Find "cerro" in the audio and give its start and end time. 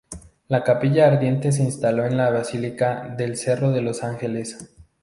3.37-3.71